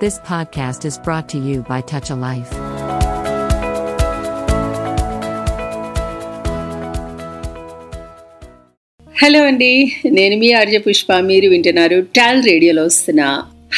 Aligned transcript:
This 0.00 0.18
podcast 0.20 0.84
is 0.84 0.98
brought 0.98 1.28
to 1.28 1.38
you 1.38 1.62
by 1.62 1.80
Touch 1.80 2.10
a 2.10 2.16
Life. 2.16 2.50
Hello 9.16 9.40
అండి 9.44 9.70
నేను 10.10 10.36
మీ 10.36 10.52
ఆర్య 10.52 10.78
పుష్ప. 10.78 11.12
మీరు 11.20 11.48
వింటున్నారు 11.48 12.00
టాల్ 12.00 12.42
రేడియోలో 12.44 12.84
వస్తున్న 12.84 13.22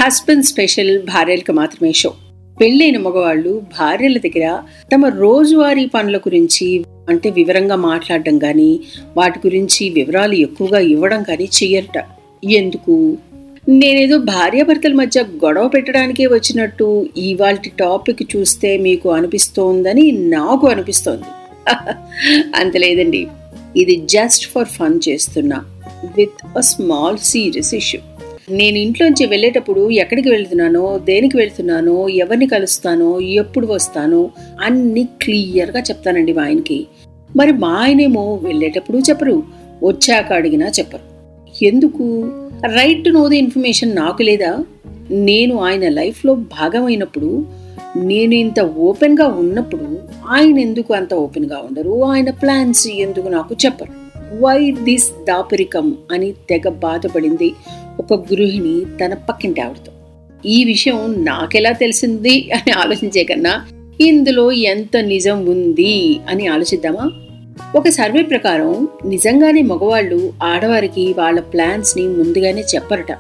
హస్బెండ్ 0.01 0.45
స్పెషల్ 0.45 1.03
భార్యలకు 1.03 1.53
మాత్రమే 1.53 1.93
షో 1.93 2.11
పెళ్ళైన 2.61 2.99
మగవాళ్ళు 2.99 3.63
భార్యల 3.79 4.19
దగ్గర 4.19 4.47
తమ 4.93 5.07
రోజువారీ 5.07 5.87
పనుల 5.87 6.19
గురించి 6.19 6.85
అంటే 7.09 7.31
వివరంగా 7.31 7.77
మాట్లాడడం 7.77 8.39
కానీ 8.39 8.81
వాటి 9.17 9.39
గురించి 9.39 9.91
వివరాలు 9.91 10.35
ఎక్కువగా 10.35 10.79
ఇవ్వడం 10.79 11.23
కానీ 11.23 11.45
చెయ్యరట. 11.45 11.99
ఎందుకు? 12.45 13.19
నేనేదో 13.71 14.19
భార్యాభర్తల 14.19 14.95
మధ్య 14.95 15.23
గొడవ 15.23 15.69
పెట్టడానికే 15.69 16.27
వచ్చినట్టు 16.27 17.09
ఇవాళ 17.17 17.55
టాపిక్ 17.55 18.37
చూస్తే 18.37 18.77
మీకు 18.77 19.09
అనిపిస్తోందని 19.09 20.13
నాకు 20.13 20.69
అనిపిస్తోంది. 20.69 21.25
అంత 22.57 22.77
లేదండి. 22.77 23.27
ఇది 23.77 23.97
జస్ట్ 23.97 24.51
ఫర్ 24.51 24.69
ఫన్ 24.69 25.01
చేస్తున్నా. 25.09 25.65
With 26.17 26.59
a 26.59 26.61
small 26.61 27.19
serious 27.19 27.75
issue 27.75 28.01
నేను 28.51 28.79
ఇంట్లోంచి 28.79 29.27
వెళ్ళేటప్పుడు 29.27 29.91
ఎక్కడికి 29.91 30.29
వెళ్తున్నానో 30.29 30.99
దేనికి 30.99 31.37
వెళ్తున్నానో 31.37 32.09
ఎవరిని 32.09 32.47
కలుస్తానో 32.47 33.21
ఎప్పుడు 33.21 33.67
వస్తానో 33.67 34.31
అన్ని 34.61 35.09
క్లియర్గా 35.23 35.81
చెప్తానండి 35.81 36.33
మా 36.33 36.43
ఆయనకి. 36.43 36.87
మరి 37.37 37.53
మా 37.53 37.69
ఆయనేమో 37.69 38.35
వెళ్ళేటప్పుడు 38.43 38.99
చెప్పరు 38.99 39.43
వచ్చాక 39.85 40.33
అడిగినా 40.33 40.69
చెప్పరు. 40.69 41.03
ఎందుకు? 41.65 42.33
Right 42.67 43.05
to 43.05 43.11
know 43.11 43.29
the 43.29 43.39
information 43.39 43.97
నాకు 43.97 44.23
లేదా? 44.23 44.65
నేను 45.11 45.61
ఆయన 45.61 45.89
లైఫ్లో 45.89 46.35
భాగమైనప్పుడు 46.35 47.47
నేను 47.97 48.35
ఇంత 48.35 48.61
ఓపెన్గా 48.61 49.27
ఉన్నప్పుడు 49.27 49.99
ఆయన 50.29 50.59
ఎందుకు 50.59 50.95
అంత 50.95 51.15
ఓపెన్గా 51.15 51.59
ఉండరు? 51.59 52.05
ఆయన 52.05 52.31
ప్లాన్స్ 52.31 52.89
ఎందుకు 52.89 53.29
నాకు 53.29 53.55
చెప్పరు? 53.55 53.93
వై 54.45 54.71
దిస్ 54.71 55.25
దాపరికం 55.25 55.97
అని 56.13 56.33
తెగ 56.33 56.69
బాధపడింది 56.69 57.53
ఒక 57.99 58.15
గృహిణి 58.15 58.85
తన 58.99 59.15
పక్కింటి 59.15 59.61
ఆవిడతో. 59.61 59.93
ఈ 60.47 60.65
విషయం 60.65 61.25
నాకెలా 61.25 61.73
తెలిసింది 61.73 62.51
అని 62.53 62.71
ఆలోచించే 62.71 63.25
కన్నా 63.25 63.67
ఇందులో 64.01 64.53
ఎంత 64.53 64.97
నిజం 64.97 65.47
ఉంది 65.47 66.21
అని 66.29 66.47
ఆలోచిద్దామా? 66.47 67.13
ఒక 67.77 67.89
సర్వే 67.89 68.23
ప్రకారం 68.23 68.89
నిజంగానే 69.05 69.63
మగవాళ్ళు 69.63 70.33
ఆడవారికి 70.43 71.15
వాళ్ళ 71.19 71.41
ప్లాన్స్ని 71.41 72.07
ముందుగానే 72.07 72.61
చెప్పరట. 72.61 73.13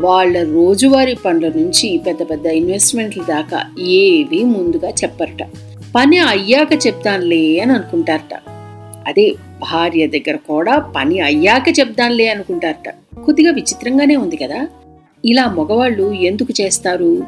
వాళ్ళ 0.00 0.52
రోజువారీ 0.54 1.14
పనుల 1.14 1.48
నుంచి 1.48 2.00
పెద్ద 2.06 2.30
పెద్ద 2.30 2.46
ఇన్వెస్ట్మెంట్ల 2.46 3.22
దాకా 3.22 3.64
ఏవి 3.80 4.44
ముందుగా 4.44 4.90
చెప్పరట. 4.90 5.48
పని 5.94 6.18
అయ్యాక 6.18 6.86
చెప్తానులే 6.86 7.58
అని 7.58 7.72
అనుకుంటారట. 7.72 8.40
అదే 9.08 9.34
భార్య 9.58 10.06
దగ్గర 10.06 10.36
కూడా 10.36 10.78
పని 10.78 11.20
అయ్యాక 11.20 11.78
చెప్దాంలే 11.80 12.28
అనుకుంటారట. 12.28 12.94
కొద్దిగా 13.24 13.52
విచిత్రంగానే 13.52 14.16
ఉంది 14.16 14.36
కదా? 14.36 14.68
ఇలా 15.24 15.46
మగవాళ్ళు 15.46 16.12
ఎందుకు 16.12 16.62
చేస్తారు? 16.62 17.26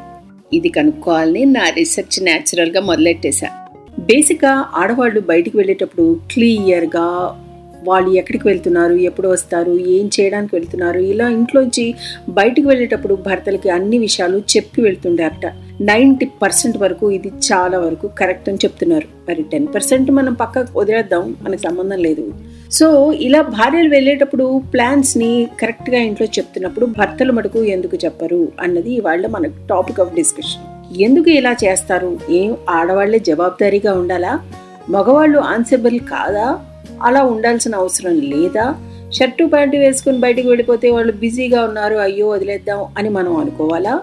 ఇది 0.53 0.69
కనుక్కోవాలని 0.69 1.45
నా 1.45 1.69
రీసెర్చ్ 1.69 2.23
న్యాచురల్గా 2.23 2.81
మొదలెట్టేశా. 2.81 3.64
బేసిక్గా 4.05 4.65
ఆడవాళ్ళు 4.75 5.19
బయటికి 5.19 5.57
వెళ్ళేటప్పుడు 5.57 6.19
క్లియర్గా 6.33 7.41
వాళ్ళు 7.87 8.09
ఎక్కడికి 8.09 8.47
వెళ్తున్నారు 8.47 8.93
ఎప్పుడు 8.93 9.27
వస్తారు 9.27 9.71
ఏం 9.71 10.09
చేయడానికి 10.19 10.55
వెళ్తున్నారు 10.55 10.99
ఇలా 10.99 11.29
ఇంట్లోంచి 11.29 11.95
బయటికి 12.29 12.67
వెళ్ళేటప్పుడు 12.67 13.15
భర్తలకి 13.15 13.69
అన్ని 13.69 13.97
విషయాలు 13.97 14.37
చెప్పి 14.37 14.81
వెళ్తుండారట. 14.81 15.51
నైంటీ 15.81 16.25
పర్సెంట్ 16.41 16.77
వరకు 16.77 17.11
ఇది 17.11 17.27
చాలా 17.27 17.79
వరకు 17.79 18.07
కరెక్ట్ 18.07 18.49
అని 18.49 18.57
చెప్తున్నారు. 18.57 19.07
మరి 19.29 19.43
టెన్ 19.43 19.67
పర్సెంట్ 19.75 20.11
మనం 20.11 20.33
పక్కకు 20.33 20.79
వదిలేద్దాం 20.79 21.35
మనకు 21.41 21.61
సంబంధం 21.61 21.97
లేదు. 21.97 22.33
సో 22.71 23.11
ఇలా 23.11 23.41
భార్యలు 23.41 23.89
వెళ్ళేటప్పుడు 23.89 24.61
ప్లాన్స్ని 24.73 25.47
కరెక్ట్గా 25.61 25.97
ఇంట్లో 25.97 26.27
చెప్తున్నప్పుడు 26.27 26.85
భర్తలు 26.85 27.31
మటుకు 27.31 27.63
ఎందుకు 27.63 27.97
చెప్పరు 28.05 28.47
అన్నది 28.61 28.93
ఇవాళ 28.93 29.27
మన 29.27 29.45
టాపిక్ 29.45 29.99
ఆఫ్ 29.99 30.15
డిస్కషన్. 30.15 30.74
ఎందుకు 30.95 31.29
ఇలా 31.29 31.51
చేస్తారు? 31.51 32.19
ఏం 32.29 32.57
ఆడవాళ్ళే 32.69 33.19
జవాబుదారీగా 33.19 33.93
ఉండాలా? 33.93 34.39
మగవాళ్ళు 34.89 35.39
ఆన్సెబుల్ 35.39 35.99
కాదా? 35.99 36.59
అలా 37.03 37.23
ఉండాల్సిన 37.23 37.75
అవసరం 37.75 38.19
లేదా? 38.19 38.75
షర్టు 39.13 39.45
ప్యాంటు 39.45 39.77
వేసుకుని 39.77 40.17
బయటికి 40.17 40.47
వెళ్ళిపోతే 40.47 40.91
వాళ్ళు 40.91 41.13
బిజీగా 41.13 41.63
ఉన్నారు 41.63 41.95
అయ్యో 41.95 42.29
వదిలేద్దాం 42.29 42.85
అని 42.97 43.09
మనం 43.09 43.35
అనుకోవాలా? 43.35 44.01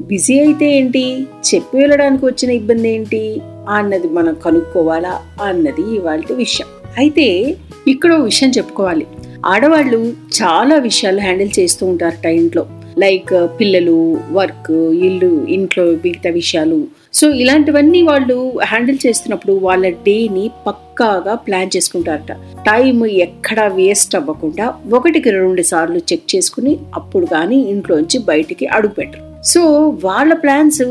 బిజీ 0.00 0.40
అయితే 0.40 0.66
ఏంటి? 0.66 1.26
చెప్పి 1.54 1.78
వెళ్ళడానికి 1.78 2.26
వచ్చిన 2.26 2.50
ఇబ్బంది 2.50 2.90
ఏంటి? 2.90 3.40
అన్నది 3.68 4.08
మనం 4.08 4.34
కనుక్కోవాలా? 4.34 5.20
అన్నది 5.42 5.96
ఇవాళ 5.96 6.22
విషయం. 6.34 6.66
అయితే 6.98 7.56
ఇక్కడ 7.88 8.14
విషయం 8.14 8.50
చెప్పుకోవాలి. 8.50 9.06
ఆడవాళ్ళు 9.46 10.12
చాలా 10.42 10.76
విషయాలు 10.76 11.20
హ్యాండిల్ 11.20 11.50
చేస్తూ 11.58 11.86
ఉంటారట 11.86 12.26
ఇంట్లో. 12.26 12.66
లైక్ 13.02 13.32
uh, 13.32 13.46
పిల్లలు 13.58 13.98
వర్క్ 14.30 14.70
ఇల్లు 15.08 15.32
ఇంట్లో 15.56 15.84
మిగతా 16.04 16.30
విషయాలు. 16.30 16.78
సో 17.12 17.26
ఇలాంటివన్నీ 17.42 18.00
వాళ్ళు 18.02 18.36
హ్యాండిల్ 18.64 18.98
చేస్తున్నప్పుడు 19.06 19.54
వాళ్ళ 19.62 19.88
డేని 20.06 20.44
పక్కాగా 20.66 21.34
ప్లాన్ 21.34 21.70
చేసుకుంటారట. 21.76 22.32
టైం 22.66 22.98
ఎక్కడా 23.06 23.66
వేస్ట్ 23.80 24.16
అవ్వకుండా 24.16 24.66
ఒకటికి 24.92 25.30
రెండు 25.30 25.62
సార్లు 25.62 26.00
చెక్ 26.12 26.26
చేసుకుని 26.34 26.74
అప్పుడు 26.94 27.26
కానీ 27.26 27.60
ఇంట్లోంచి 27.74 28.20
బయటికి 28.30 28.66
అడుగు 28.66 28.94
పెట్టరు 28.94 29.24
సో 29.44 29.62
వాళ్ళ 30.04 30.32
ప్లాన్స్ 30.34 30.82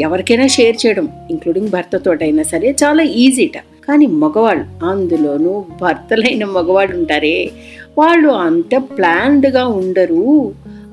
ఎవరికైనా 0.00 0.46
షేర్ 0.46 0.76
చేయడం 0.86 1.08
ఇంక్లూడింగ్ 1.30 1.68
భర్తతోటైనా 1.68 2.42
సరే 2.42 2.70
చాలా 2.82 3.02
ఈజీట 3.02 3.58
కానీ 3.88 4.06
మగవాళ్ళు 4.06 4.64
అందులోనూ 4.86 5.52
భర్తలైన 5.82 6.44
మగవాళ్ళు 6.44 6.94
ఉంటారే. 6.96 7.50
వాళ్ళు 7.98 8.30
అంత 8.46 8.74
ప్లాన్డ్గా 8.96 9.64
ఉండరు. 9.66 10.24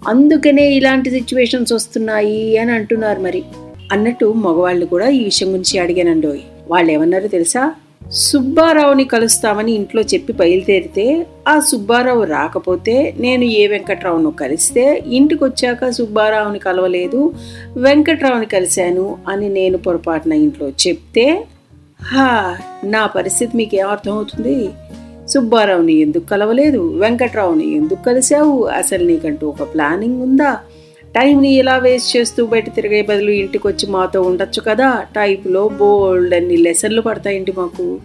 అందుకనే 0.07 0.69
ఇలాంటి 0.69 1.09
సిచ్యువేషన్స్ 1.09 1.73
వస్తున్నాయి 1.73 2.57
అని 2.57 2.71
అంటున్నారు 2.71 3.21
మరి. 3.21 3.43
అన్నట్టు 3.91 4.33
మగవాళ్ళు 4.37 4.85
కూడా 4.85 5.09
ఈ 5.09 5.23
విషయం 5.23 5.49
గురించి 5.49 5.79
అడిగానండోయ్ 5.79 6.41
వాళ్ళు 6.67 6.91
ఏమన్నారో 6.91 7.27
తెలుసా? 7.27 7.75
సుబ్బారావుని 8.11 9.05
కలుస్తామని 9.05 9.71
ఇంట్లో 9.71 10.01
చెప్పి 10.01 10.33
బయలుదేరితే 10.33 11.25
ఆ 11.47 11.59
సుబ్బారావు 11.59 12.23
రాకపోతే 12.23 13.13
నేను 13.17 13.43
ఏ 13.43 13.67
వెంకట్రావును 13.67 14.31
కలిస్తే 14.31 15.03
ఇంటికి 15.05 15.43
వచ్చాక 15.43 15.89
సుబ్బారావుని 15.89 16.59
కలవలేదు 16.59 17.33
వెంకట్రావుని 17.77 18.45
కలిశాను 18.45 19.17
అని 19.27 19.49
నేను 19.49 19.77
పొరపాటున 19.77 20.33
ఇంట్లో 20.33 20.69
చెప్తే 20.69 21.45
హా 22.03 22.55
నా 22.83 23.05
పరిస్థితి 23.05 23.57
మీకు 23.57 23.75
ఏమర్థమవుతుంది 23.75 24.69
సుబ్బారావుని 25.29 25.93
ఎందుకు 25.93 26.25
కలవలేదు? 26.27 26.97
వెంకట్రావుని 26.97 27.75
ఎందుకు 27.75 28.03
కలిశావు? 28.03 28.63
అసలు 28.63 29.05
నీకంటూ 29.07 29.47
ఒక 29.47 29.63
ప్లానింగ్ 29.73 30.21
ఉందా? 30.21 30.57
టైంని 31.15 31.49
ఇలా 31.49 31.77
వేస్ట్ 31.77 32.17
చేస్తూ 32.17 32.45
బయట 32.45 32.75
తిరిగే 32.75 33.01
బదులు 33.01 33.31
ఇంటికి 33.31 33.67
వచ్చి 33.67 33.91
మాతో 33.91 34.21
ఉండొచ్చు 34.21 34.61
కదా? 34.61 35.03
టైప్లో 35.15 35.67
బోల్డ్ 35.67 36.33
అన్ని 36.33 36.57
లెసన్లు 36.57 37.01
పడతాయండి 37.01 37.53
మాకు. 37.57 37.99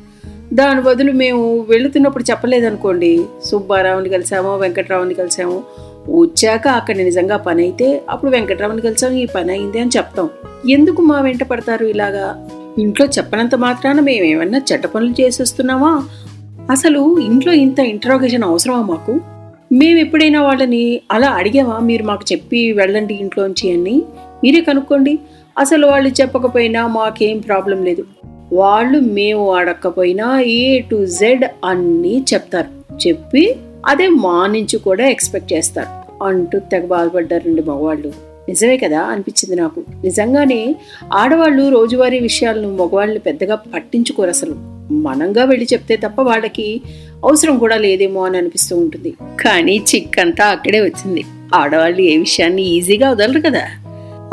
దాని 0.55 0.81
బదులు 0.81 1.13
మేము 1.13 1.67
వెళుతున్నప్పుడు 1.69 2.25
చెప్పలేదనుకోండి. 2.31 3.25
సుబ్బారావుని 3.45 4.09
కలిసాము 4.09 4.57
వెంకట్రావుని 4.57 5.15
కలిసాము 5.15 5.65
వచ్చాక 6.11 6.69
అక్కడ 6.69 6.97
నిజంగా 6.97 7.37
పని 7.37 7.63
అయితే 7.63 8.03
అప్పుడు 8.11 8.31
వెంకట్రావుని 8.31 8.81
కలిసాము 8.81 9.15
ఈ 9.15 9.27
పని 9.27 9.53
అయింది 9.53 9.79
అని 9.81 9.91
చెప్తాం. 9.97 10.29
ఎందుకు 10.71 11.03
మా 11.03 11.21
వెంట 11.21 11.45
పడతారు 11.45 11.85
ఇలాగా? 11.85 12.49
ఇంట్లో 12.79 13.07
చెప్పనంత 13.07 13.55
మాత్రాన 13.55 14.01
మేమేమన్నా 14.01 14.61
చెడ్డ 14.73 14.87
పనులు 14.87 15.23
చేసేస్తున్నామా? 15.23 16.09
అసలు 16.71 17.19
ఇంట్లో 17.19 17.53
ఇంత 17.53 17.79
ఇంట్రాగేషన్ 17.79 18.43
అవసరమా 18.43 18.83
మాకు? 18.83 19.21
మేము 19.73 19.99
ఎప్పుడైనా 19.99 20.43
వాళ్ళని 20.43 21.01
అలా 21.13 21.29
అడిగామా? 21.29 21.79
మీరు 21.79 22.03
మాకు 22.03 22.33
చెప్పి 22.33 22.73
వెళ్ళండి 22.73 23.15
ఇంట్లోంచి 23.15 23.73
అని 23.73 24.03
మీరే 24.45 24.61
కనుక్కోండి. 24.61 25.19
అసలు 25.59 25.87
వాళ్ళు 25.87 26.09
చెప్పకపోయినా 26.09 26.87
మాకేం 26.87 27.39
ప్రాబ్లం 27.39 27.85
లేదు. 27.85 28.05
వాళ్ళు 28.53 28.99
మేము 28.99 29.55
అడగకపోయినా 29.55 30.41
ఏ 30.41 30.79
టు 30.79 31.07
జెడ్ 31.07 31.45
అన్నీ 31.65 32.25
చెప్తారు. 32.35 32.93
చెప్పి 33.09 33.57
అదే 33.87 34.09
మా 34.09 34.47
నుంచి 34.47 34.79
కూడా 34.79 35.09
ఎక్స్పెక్ట్ 35.09 35.53
చేస్తారు. 35.53 36.25
అంటూ 36.25 36.59
తెగ 36.59 36.87
బాధపడ్డారండి 36.87 37.63
మగవాళ్ళు. 37.63 38.09
నిజమే 38.49 38.77
కదా 38.77 39.01
అనిపించింది 39.01 39.61
నాకు. 39.61 39.81
నిజంగానే 40.05 40.77
ఆడవాళ్ళు 41.13 41.69
రోజువారీ 41.69 42.21
విషయాలను 42.21 42.77
మగవాళ్ళు 42.77 43.21
పెద్దగా 43.21 43.55
పట్టించుకోరు 43.55 44.29
అసలు. 44.29 44.78
మనంగా 44.91 45.45
వెళ్ళి 45.45 45.69
చెప్తే 45.73 45.97
తప్ప 45.97 46.23
వాళ్ళకి 46.23 46.81
అవసరం 47.25 47.59
కూడా 47.59 47.77
లేదేమో 47.77 48.27
అని 48.27 48.39
అనిపిస్తూ 48.39 48.77
ఉంటుంది. 48.77 49.15
కానీ 49.41 49.85
చిక్ 49.95 50.19
అంతా 50.19 50.47
అక్కడే 50.47 50.81
వచ్చింది. 50.81 51.25
ఆడవాళ్ళు 51.55 52.01
ఏ 52.01 52.17
విషయాన్ని 52.17 52.63
ఈజీగా 52.63 53.11
వదలరు 53.11 53.41
కదా. 53.41 53.63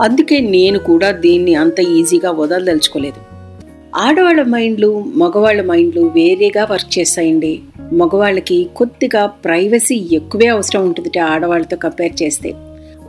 అందుకే 0.02 0.40
నేను 0.40 0.80
కూడా 0.80 1.12
దీన్ని 1.12 1.56
అంత 1.56 1.80
ఈజీగా 1.80 2.32
వదలదలుచుకోలేదు. 2.32 3.36
ఆడవాళ్ళ 3.96 4.44
మైండ్లు 4.44 5.04
మగవాళ్ళ 5.16 5.62
మైండ్లు 5.62 6.02
వేరేగా 6.02 6.68
వర్క్ 6.72 7.00
చేస్తాయండి. 7.00 7.60
మగవాళ్ళకి 7.94 8.70
కొద్దిగా 8.76 9.26
ప్రైవసీ 9.26 10.08
ఎక్కువే 10.12 10.48
అవసరం 10.48 10.86
ఉంటుంది 10.86 11.20
ఆడవాళ్ళతో 11.20 11.78
కంపేర్ 11.78 12.24
చేస్తే. 12.24 12.54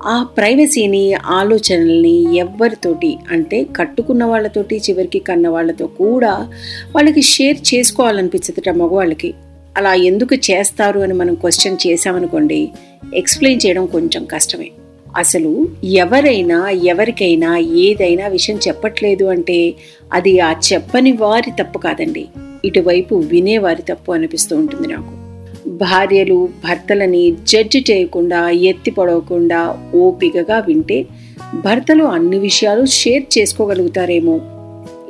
ఆ 0.06 0.22
ప్రైవసీని 0.22 1.14
ఆలోచనల్ని 1.14 2.36
ఎవరితోటి 2.36 3.16
అంటే 3.30 3.66
కట్టుకున్న 3.76 4.24
వాళ్ళతోటి 4.24 4.76
చివరికి 4.76 5.18
కన్న 5.18 5.48
వాళ్ళతో 5.48 5.86
కూడా 5.86 6.52
వాళ్ళకి 6.94 7.22
షేర్ 7.22 7.74
చేసుకోవాలనిపించదుట 7.74 8.68
మగవాళ్ళకి. 8.68 9.34
అలా 9.76 9.94
ఎందుకు 9.94 10.34
చేస్తారు 10.34 11.00
అని 11.00 11.14
మనం 11.14 11.34
క్వశ్చన్ 11.34 11.76
చేసామనుకోండి 11.86 12.70
ఎక్స్ప్లెయిన్ 13.14 13.60
చేయడం 13.66 13.86
కొంచెం 13.86 14.24
కష్టమే. 14.24 14.70
అసలు 15.16 15.68
ఎవరైనా 15.84 16.70
ఎవరికైనా 16.70 17.58
ఏదైనా 17.58 18.28
విషయం 18.28 18.58
చెప్పట్లేదు 18.68 19.24
అంటే 19.24 19.74
అది 20.12 20.40
ఆ 20.40 20.52
చెప్పని 20.72 21.12
వారి 21.12 21.50
తప్పు 21.50 21.78
కాదండి. 21.78 22.26
ఇటువైపు 22.64 23.14
వినేవారి 23.14 23.82
తప్పు 23.82 24.12
అనిపిస్తూ 24.12 24.56
ఉంటుంది 24.56 24.88
నాకు. 24.88 25.15
భార్యలు 25.66 26.48
భర్తలని 26.64 27.36
జడ్జి 27.48 27.84
చేయకుండా 27.90 28.50
ఎత్తి 28.50 28.90
పొడవకుండా 28.90 29.78
ఓపికగా 29.94 30.58
వింటే 30.58 31.06
భర్తలు 31.54 32.04
అన్ని 32.04 32.38
విషయాలు 32.38 32.86
share 32.86 33.38
చేసుకోగలుగుతారేమో. 33.38 34.40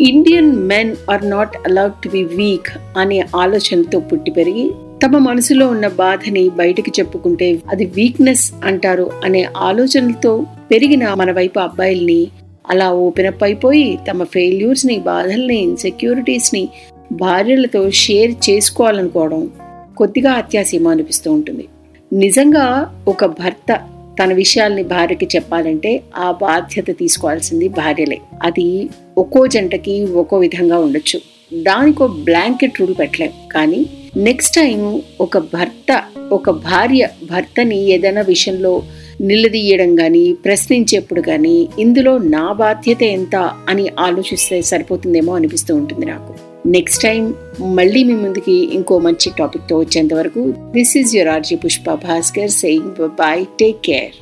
Indian 0.00 0.56
men 0.56 0.96
are 1.10 1.30
not 1.30 1.56
allowed 1.66 1.92
to 2.04 2.08
be 2.08 2.22
weak 2.22 2.98
అనే 2.98 3.24
ఆలోచనతో 3.36 4.00
పుట్టి 4.00 4.30
పెరిగి 4.30 4.70
తమ 5.04 5.18
మనసులో 5.18 5.68
ఉన్న 5.68 5.86
బాధని 5.86 6.48
బయటికి 6.48 6.92
చెప్పుకుంటే 7.00 7.58
అది 7.70 7.84
వీక్నెస్ 7.84 8.52
అంటారు 8.64 9.10
అనే 9.24 9.46
ఆలోచనలతో 9.56 10.46
పెరిగిన 10.70 11.14
మన 11.14 11.32
వైపు 11.32 11.58
అబ్బాయిల్ని 11.58 12.28
అలా 12.70 12.92
ఓపెన్ 12.92 13.26
అప్ 13.26 13.44
అయిపోయి 13.44 13.98
తమ 14.10 14.24
ఫెయిల్యూర్స్ని 14.24 14.98
బాధల్ని 14.98 15.58
ఇన్సెక్యూరిటీస్ని 15.58 16.68
భార్యలతో 17.12 17.90
షేర్ 17.90 18.50
చేసుకోవాలనుకోవడం. 18.50 19.50
కొద్దిగా 19.96 20.32
అత్యాసీమ 20.32 20.88
అనిపిస్తూ 20.88 21.32
ఉంటుంది. 21.32 21.68
నిజంగా 22.12 22.94
ఒక 23.08 23.24
భర్త 23.24 23.88
తన 24.22 24.32
విషయాల్ని 24.32 24.82
భార్యకి 24.82 25.28
చెప్పాలంటే 25.36 26.02
ఆ 26.16 26.30
బాధ్యత 26.30 26.98
తీసుకోవాల్సింది 26.98 27.68
భార్యలే. 27.68 28.18
అది 28.42 28.88
ఒక్కో 29.18 29.46
జంటకి 29.46 30.04
ఒక్కో 30.04 30.38
విధంగా 30.38 30.78
ఉండొచ్చు. 30.78 31.20
దానికో 31.62 32.06
బ్లాంకెట్ 32.06 32.80
రూల్ 32.80 32.94
పెట్టలేం. 32.98 33.30
కానీ 33.52 33.86
నెక్స్ట్ 34.16 34.56
టైం 34.56 35.02
ఒక 35.20 35.38
భర్త 35.38 36.02
ఒక 36.32 36.50
భార్య 36.50 37.08
భర్తని 37.30 37.90
ఏదైనా 37.90 38.20
విషయంలో 38.20 38.82
నిలదీయడం 39.20 39.96
కానీ 39.96 40.36
ప్రశ్నించేప్పుడు 40.44 41.22
కానీ 41.22 41.68
ఇందులో 41.78 42.18
నా 42.28 42.54
బాధ్యత 42.58 43.02
ఎంత 43.12 43.54
అని 43.68 43.90
ఆలోచిస్తే 43.98 44.62
సరిపోతుందేమో 44.62 45.34
అనిపిస్తూ 45.34 45.76
ఉంటుంది 45.76 46.06
నాకు 46.06 46.34
నెక్స్ట్ 46.68 47.02
టైం 47.02 47.34
మళ్ళీ 47.74 48.04
మీ 48.04 48.16
ముందుకి 48.16 48.74
ఇంకో 48.74 48.98
మంచి 48.98 49.30
టాపిక్తో 49.38 49.78
వచ్చేంత 49.78 50.14
వరకు 50.14 50.54
this 50.74 50.96
is 50.96 51.16
your 51.16 51.28
RJ 51.28 51.56
Pushpa 51.64 52.04
Bhaskar 52.04 52.50
saying 52.58 53.18
bye 53.18 53.46
take 53.60 53.82
care 53.82 54.12